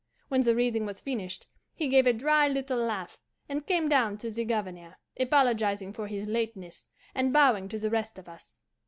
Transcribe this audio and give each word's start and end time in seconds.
When 0.29 0.41
the 0.41 0.55
reading 0.55 0.87
was 0.87 0.99
finished, 0.99 1.45
he 1.75 1.87
gave 1.87 2.07
a 2.07 2.11
dry 2.11 2.47
little 2.47 2.79
laugh, 2.79 3.19
and 3.47 3.67
came 3.67 3.87
down 3.87 4.17
to 4.17 4.31
the 4.31 4.43
Governor, 4.43 4.97
apologizing 5.19 5.93
for 5.93 6.07
his 6.07 6.27
lateness, 6.27 6.87
and 7.13 7.31
bowing 7.31 7.69
to 7.69 7.77
the 7.77 7.91
rest 7.91 8.17
of 8.17 8.27
us. 8.27 8.57